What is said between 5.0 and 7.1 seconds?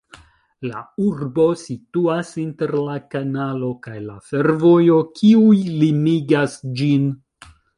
kiuj limigas ĝin.